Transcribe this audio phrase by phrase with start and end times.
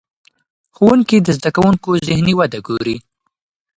[0.75, 2.97] ښوونکي د زده کوونکو ذهني وده ګوري.